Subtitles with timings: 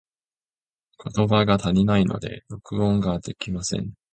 [1.13, 3.93] 言葉が足りないので、録音ができません。